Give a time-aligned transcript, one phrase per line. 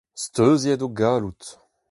[0.23, 1.41] Steuziet o galloud!